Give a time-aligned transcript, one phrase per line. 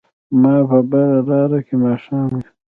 [0.29, 0.55] په ما
[0.89, 2.47] به لاره کې ماښام وي